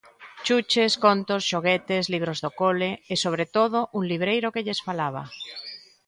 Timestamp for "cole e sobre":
2.61-3.45